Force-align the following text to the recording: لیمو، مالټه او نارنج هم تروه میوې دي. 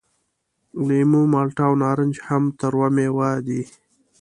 لیمو، 0.87 1.21
مالټه 1.33 1.63
او 1.67 1.73
نارنج 1.81 2.15
هم 2.27 2.43
تروه 2.59 2.87
میوې 2.95 3.31
دي. 3.47 3.61